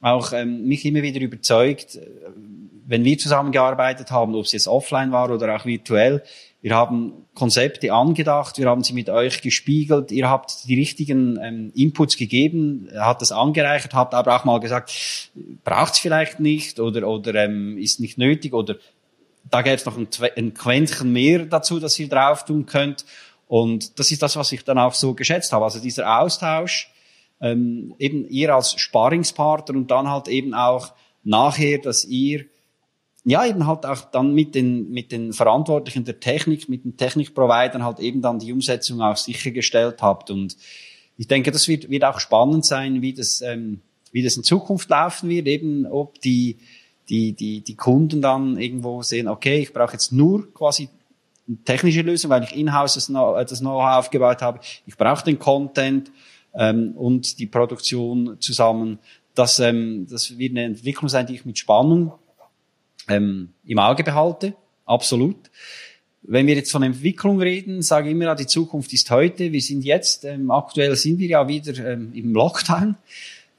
[0.00, 2.06] auch ähm, mich immer wieder überzeugt, äh,
[2.86, 6.24] wenn wir zusammengearbeitet haben, ob es jetzt offline war oder auch virtuell,
[6.62, 11.72] wir haben Konzepte angedacht, wir haben sie mit euch gespiegelt, ihr habt die richtigen ähm,
[11.74, 14.92] Inputs gegeben, hat das angereichert, habt aber auch mal gesagt,
[15.64, 18.76] braucht es vielleicht nicht oder, oder ähm, ist nicht nötig oder
[19.50, 23.04] da gäbe es noch ein, ein Quäntchen mehr dazu, dass ihr drauf tun könnt.
[23.48, 25.64] Und das ist das, was ich dann auch so geschätzt habe.
[25.64, 26.92] Also dieser Austausch,
[27.40, 30.92] ähm, eben ihr als Sparingspartner und dann halt eben auch
[31.24, 32.44] nachher, dass ihr
[33.24, 37.84] ja, eben halt auch dann mit den, mit den Verantwortlichen der Technik, mit den Technikprovidern
[37.84, 40.30] halt eben dann die Umsetzung auch sichergestellt habt.
[40.30, 40.56] Und
[41.18, 43.80] ich denke, das wird, wird auch spannend sein, wie das, ähm,
[44.12, 46.58] wie das in Zukunft laufen wird, eben ob die,
[47.10, 50.88] die, die, die Kunden dann irgendwo sehen, okay, ich brauche jetzt nur quasi
[51.46, 54.60] eine technische Lösung, weil ich in-house das Know-how aufgebaut habe.
[54.86, 56.10] Ich brauche den Content
[56.54, 58.98] ähm, und die Produktion zusammen.
[59.34, 62.12] Das, ähm, das wird eine Entwicklung sein, die ich mit Spannung
[63.08, 65.50] ähm, im Auge behalte, absolut.
[66.22, 69.52] Wenn wir jetzt von Entwicklung reden, sage ich immer, die Zukunft ist heute.
[69.52, 72.96] Wir sind jetzt, ähm, aktuell sind wir ja wieder ähm, im Lockdown.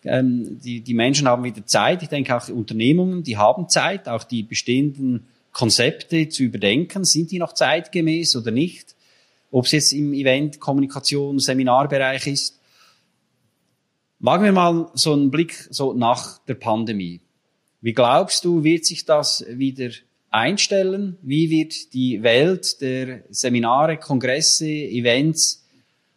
[0.04, 2.04] Ähm, die, die Menschen haben wieder Zeit.
[2.04, 7.04] Ich denke auch Unternehmungen, die haben Zeit, auch die bestehenden Konzepte zu überdenken.
[7.04, 8.96] Sind die noch zeitgemäß oder nicht?
[9.52, 12.60] Ob es jetzt im Event, Kommunikation, Seminarbereich ist.
[14.20, 17.22] Wagen wir mal so einen Blick so nach der Pandemie.
[17.82, 19.90] Wie glaubst du, wird sich das wieder
[20.30, 21.18] einstellen?
[21.22, 25.68] Wie wird die Welt der Seminare, Kongresse, Events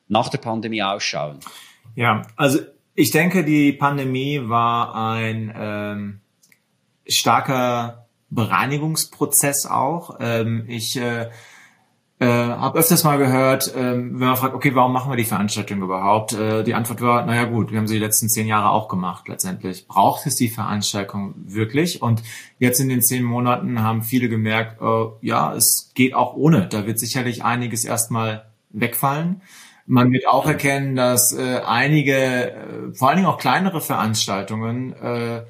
[0.09, 1.40] nach der Pandemie ausschauen?
[1.96, 2.61] Ja, also
[2.94, 6.20] ich denke, die Pandemie war ein ähm,
[7.09, 10.18] starker Bereinigungsprozess auch.
[10.20, 11.31] Ähm, ich äh,
[12.20, 15.83] äh, habe öfters mal gehört, ähm, wenn man fragt, okay, warum machen wir die Veranstaltung
[15.83, 16.33] überhaupt?
[16.33, 19.29] Äh, die Antwort war, naja gut, wir haben sie die letzten zehn Jahre auch gemacht
[19.29, 19.88] letztendlich.
[19.88, 22.03] Braucht es die Veranstaltung wirklich?
[22.03, 22.22] Und
[22.59, 26.68] jetzt in den zehn Monaten haben viele gemerkt, äh, ja, es geht auch ohne.
[26.68, 29.42] Da wird sicherlich einiges erstmal wegfallen.
[29.87, 35.42] Man wird auch erkennen, dass äh, einige, äh, vor allen Dingen auch kleinere Veranstaltungen, äh,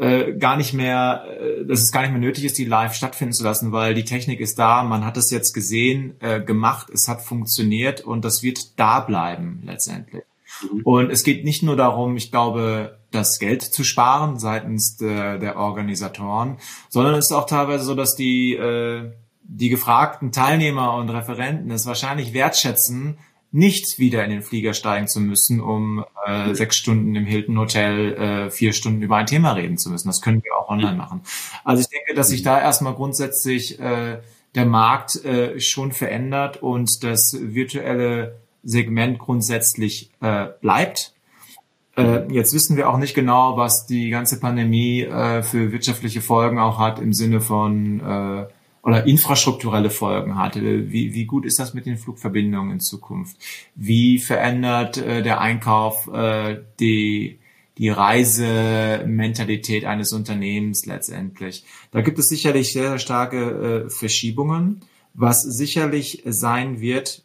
[0.00, 3.34] äh, gar nicht mehr, äh, dass es gar nicht mehr nötig ist, die live stattfinden
[3.34, 7.06] zu lassen, weil die Technik ist da, man hat es jetzt gesehen, äh, gemacht, es
[7.06, 10.24] hat funktioniert und das wird da bleiben letztendlich.
[10.62, 10.80] Mhm.
[10.84, 15.56] Und es geht nicht nur darum, ich glaube, das Geld zu sparen seitens der, der
[15.58, 16.56] Organisatoren,
[16.88, 21.84] sondern es ist auch teilweise so, dass die, äh, die gefragten Teilnehmer und Referenten es
[21.84, 23.18] wahrscheinlich wertschätzen,
[23.52, 28.14] nicht wieder in den Flieger steigen zu müssen, um äh, sechs Stunden im Hilton Hotel
[28.14, 30.08] äh, vier Stunden über ein Thema reden zu müssen.
[30.08, 31.22] Das können wir auch online machen.
[31.64, 34.18] Also ich denke, dass sich da erstmal grundsätzlich äh,
[34.54, 41.12] der Markt äh, schon verändert und das virtuelle Segment grundsätzlich äh, bleibt.
[41.96, 46.58] Äh, jetzt wissen wir auch nicht genau, was die ganze Pandemie äh, für wirtschaftliche Folgen
[46.58, 48.46] auch hat im Sinne von äh,
[48.82, 50.90] oder infrastrukturelle Folgen hatte.
[50.90, 53.36] Wie, wie gut ist das mit den Flugverbindungen in Zukunft?
[53.74, 57.38] Wie verändert äh, der Einkauf äh, die,
[57.78, 61.64] die Reisementalität eines Unternehmens letztendlich?
[61.90, 64.80] Da gibt es sicherlich sehr, sehr starke äh, Verschiebungen.
[65.12, 67.24] Was sicherlich sein wird,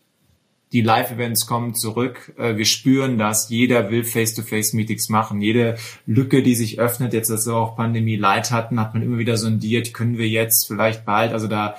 [0.71, 2.33] die Live-Events kommen zurück.
[2.37, 3.49] Äh, wir spüren das.
[3.49, 5.41] Jeder will Face-to-Face-Meetings machen.
[5.41, 9.17] Jede Lücke, die sich öffnet, jetzt, dass wir auch Pandemie Leid hatten, hat man immer
[9.17, 9.93] wieder sondiert.
[9.93, 11.33] Können wir jetzt vielleicht bald?
[11.33, 11.75] Also da,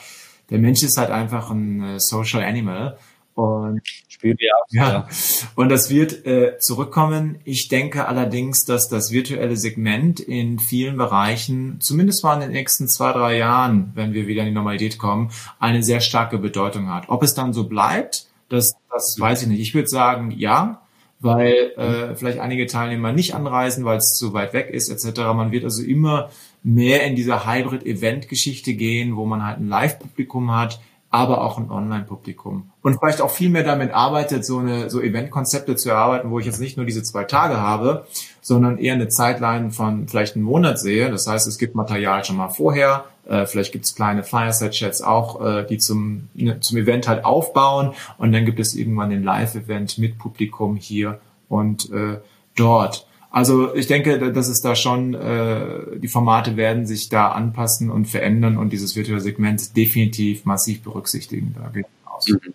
[0.50, 2.98] der Mensch ist halt einfach ein äh, Social Animal.
[3.34, 4.66] Und spüren wir auch.
[4.70, 4.88] Ja.
[4.88, 5.08] ja.
[5.56, 7.38] Und das wird äh, zurückkommen.
[7.44, 12.88] Ich denke allerdings, dass das virtuelle Segment in vielen Bereichen, zumindest mal in den nächsten
[12.88, 17.10] zwei, drei Jahren, wenn wir wieder in die Normalität kommen, eine sehr starke Bedeutung hat.
[17.10, 19.60] Ob es dann so bleibt, das, das weiß ich nicht.
[19.60, 20.82] Ich würde sagen, ja,
[21.18, 25.18] weil äh, vielleicht einige Teilnehmer nicht anreisen, weil es zu weit weg ist, etc.
[25.34, 26.30] Man wird also immer
[26.62, 32.70] mehr in dieser Hybrid-Event-Geschichte gehen, wo man halt ein Live-Publikum hat, aber auch ein Online-Publikum.
[32.82, 36.46] Und vielleicht auch viel mehr damit arbeitet, so eine so Event-Konzepte zu erarbeiten, wo ich
[36.46, 38.06] jetzt nicht nur diese zwei Tage habe,
[38.42, 41.10] sondern eher eine Zeitline von vielleicht einem Monat sehe.
[41.10, 45.44] Das heißt, es gibt Material schon mal vorher, äh, vielleicht gibt es kleine Fireside-Chats auch,
[45.44, 49.98] äh, die zum, ne, zum Event halt aufbauen und dann gibt es irgendwann den Live-Event
[49.98, 52.18] mit Publikum hier und äh,
[52.56, 53.05] dort.
[53.36, 58.06] Also ich denke, dass es da schon, äh, die Formate werden sich da anpassen und
[58.06, 61.54] verändern und dieses virtuelle Segment definitiv massiv berücksichtigen.
[61.54, 62.26] Da geht aus.
[62.28, 62.54] Mhm.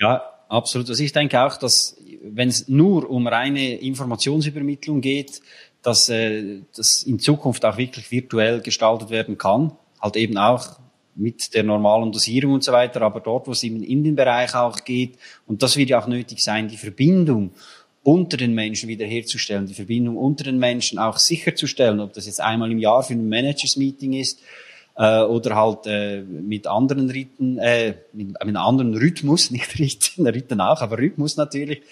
[0.00, 0.88] Ja, absolut.
[0.88, 5.40] Also ich denke auch, dass wenn es nur um reine Informationsübermittlung geht,
[5.82, 9.70] dass äh, das in Zukunft auch wirklich virtuell gestaltet werden kann.
[10.00, 10.80] Halt eben auch
[11.14, 14.52] mit der normalen Dosierung und so weiter, aber dort, wo es eben in den Bereich
[14.56, 17.50] auch geht, und das wird ja auch nötig sein, die Verbindung
[18.08, 22.72] unter den Menschen wiederherzustellen, die Verbindung unter den Menschen auch sicherzustellen, ob das jetzt einmal
[22.72, 24.40] im Jahr für ein Managers-Meeting ist
[24.96, 30.26] äh, oder halt äh, mit anderen Riten, äh, mit, mit einem anderen Rhythmus, nicht Riten,
[30.26, 31.82] Riten auch, aber Rhythmus natürlich,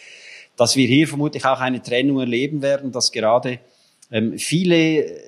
[0.57, 3.59] dass wir hier vermutlich auch eine Trennung erleben werden, dass gerade
[4.11, 5.21] ähm, viele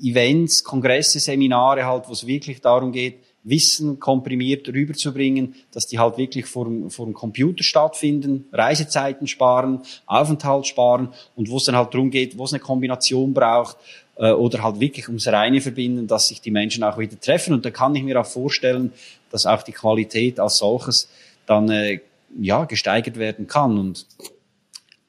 [0.00, 6.16] Events, Kongresse, Seminare halt, wo es wirklich darum geht, Wissen komprimiert rüberzubringen, dass die halt
[6.16, 11.92] wirklich vor, vor dem Computer stattfinden, Reisezeiten sparen, Aufenthalt sparen und wo es dann halt
[11.92, 13.76] darum geht, wo es eine Kombination braucht
[14.16, 17.52] äh, oder halt wirklich ums reine Verbinden, dass sich die Menschen auch wieder treffen.
[17.52, 18.92] Und da kann ich mir auch vorstellen,
[19.30, 21.08] dass auch die Qualität als solches
[21.46, 22.00] dann äh,
[22.40, 23.78] ja gesteigert werden kann.
[23.78, 24.06] Und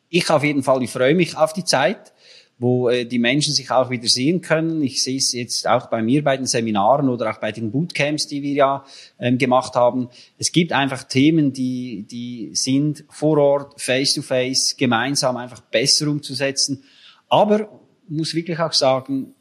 [0.10, 2.12] ich auf jeden Fall, ich freue mich auf die Zeit
[2.58, 4.82] wo äh, die Menschen sich auch wieder sehen können.
[4.82, 8.28] Ich sehe es jetzt auch bei mir bei den Seminaren oder auch bei den Bootcamps,
[8.28, 8.86] die wir ja
[9.20, 10.10] ähm, gemacht haben.
[10.38, 16.84] Es gibt einfach Themen, die, die sind vor Ort, face-to-face, -face, gemeinsam einfach besser umzusetzen.
[17.28, 17.70] Aber
[18.08, 19.34] muss wirklich auch sagen,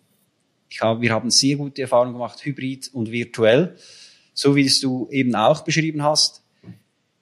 [0.69, 3.77] ich habe, wir haben sehr gute Erfahrungen gemacht, hybrid und virtuell,
[4.33, 6.44] so wie es du eben auch beschrieben hast.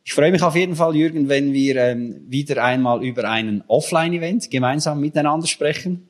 [0.04, 4.50] Ich freue mich auf jeden Fall, Jürgen, wenn wir ähm, wieder einmal über einen Offline-Event
[4.50, 6.08] gemeinsam miteinander sprechen.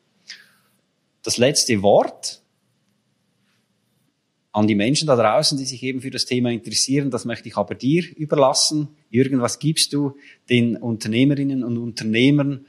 [1.23, 2.43] Das letzte Wort
[4.51, 7.57] an die Menschen da draußen, die sich eben für das Thema interessieren, das möchte ich
[7.57, 8.89] aber dir überlassen.
[9.11, 10.17] Jürgen, was gibst du
[10.49, 12.67] den Unternehmerinnen und Unternehmern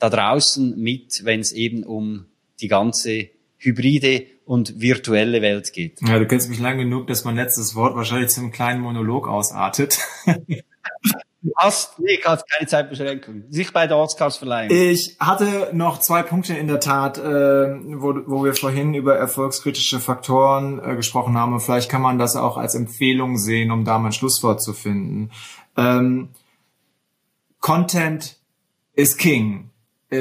[0.00, 2.26] da draußen mit, wenn es eben um
[2.60, 6.00] die ganze hybride und virtuelle Welt geht.
[6.02, 9.98] Ja, du kennst mich lang genug, dass mein letztes Wort wahrscheinlich zum kleinen Monolog ausartet.
[10.26, 13.44] Du hast, nee, hast keine Zeitbeschränkung.
[13.50, 14.70] Sich bei der Oscars verleihen.
[14.70, 19.98] Ich hatte noch zwei Punkte in der Tat, äh, wo, wo wir vorhin über erfolgskritische
[19.98, 21.54] Faktoren äh, gesprochen haben.
[21.54, 24.74] Und vielleicht kann man das auch als Empfehlung sehen, um da mal ein Schlusswort zu
[24.74, 25.30] finden.
[25.76, 26.30] Ähm,
[27.60, 28.36] Content
[28.92, 29.70] is King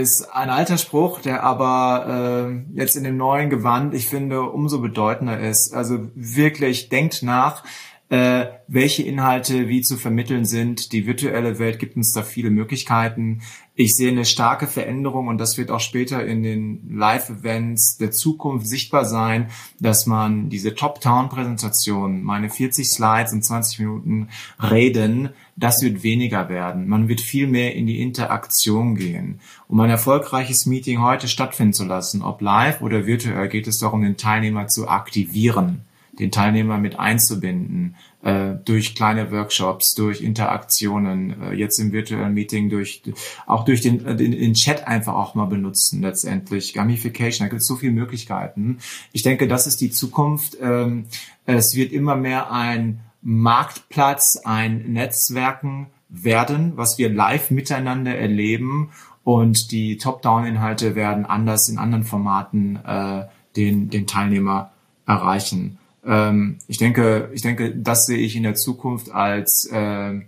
[0.02, 4.80] ist ein alter Spruch, der aber äh, jetzt in dem neuen Gewand, ich finde, umso
[4.82, 5.74] bedeutender ist.
[5.74, 7.64] Also wirklich denkt nach,
[8.10, 10.92] äh, welche Inhalte wie zu vermitteln sind.
[10.92, 13.42] Die virtuelle Welt gibt uns da viele Möglichkeiten.
[13.76, 18.68] Ich sehe eine starke Veränderung und das wird auch später in den Live-Events der Zukunft
[18.68, 24.28] sichtbar sein, dass man diese Top-Town-Präsentation, meine 40 Slides und 20 Minuten
[24.62, 26.88] Reden, das wird weniger werden.
[26.88, 29.40] Man wird viel mehr in die Interaktion gehen.
[29.68, 34.04] Um ein erfolgreiches Meeting heute stattfinden zu lassen, ob live oder virtuell, geht es darum,
[34.04, 35.82] den Teilnehmer zu aktivieren
[36.20, 42.70] den Teilnehmer mit einzubinden, äh, durch kleine Workshops, durch Interaktionen, äh, jetzt im virtuellen Meeting,
[42.70, 43.04] durch
[43.46, 46.74] auch durch den, äh, den, den Chat einfach auch mal benutzen letztendlich.
[46.74, 48.80] Gamification, da gibt es so viele Möglichkeiten.
[49.12, 50.58] Ich denke, das ist die Zukunft.
[50.62, 51.06] Ähm,
[51.46, 58.92] es wird immer mehr ein Marktplatz, ein Netzwerken werden, was wir live miteinander erleben
[59.24, 64.72] und die Top-Down-Inhalte werden anders in anderen Formaten äh, den, den Teilnehmer
[65.06, 65.78] erreichen.
[66.06, 70.22] Ähm, ich denke, ich denke, das sehe ich in der Zukunft als äh,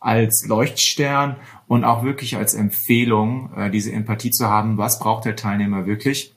[0.00, 4.78] als Leuchtstern und auch wirklich als Empfehlung, äh, diese Empathie zu haben.
[4.78, 6.34] Was braucht der Teilnehmer wirklich?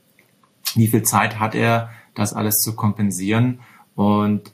[0.76, 3.60] Wie viel Zeit hat er, das alles zu kompensieren?
[3.96, 4.52] Und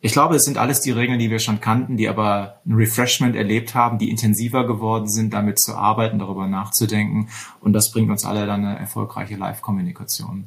[0.00, 3.34] ich glaube, es sind alles die Regeln, die wir schon kannten, die aber ein Refreshment
[3.34, 7.28] erlebt haben, die intensiver geworden sind, damit zu arbeiten, darüber nachzudenken.
[7.60, 10.44] Und das bringt uns alle dann eine erfolgreiche Live-Kommunikation.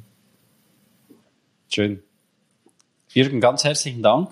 [1.67, 2.01] Schön.
[3.11, 4.29] Jürgen, ganz herzlichen Dank.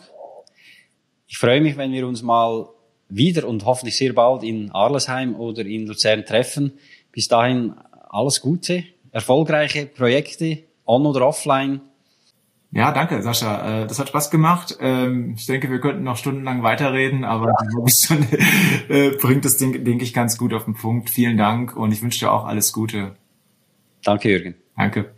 [1.27, 2.69] Ich freue mich, wenn wir uns mal
[3.09, 6.73] wieder und hoffentlich sehr bald in Arlesheim oder in Luzern treffen.
[7.11, 7.73] Bis dahin
[8.09, 11.81] alles Gute, erfolgreiche Projekte, on oder offline.
[12.71, 13.83] Ja, danke, Sascha.
[13.83, 14.77] Äh, das hat Spaß gemacht.
[14.79, 17.55] Ähm, ich denke, wir könnten noch stundenlang weiterreden, aber
[18.05, 18.27] schon,
[18.89, 21.09] äh, bringt das, denke ich, ganz gut auf den Punkt.
[21.09, 23.15] Vielen Dank und ich wünsche dir auch alles Gute.
[24.03, 24.55] Danke, Jürgen.
[24.75, 25.16] Danke.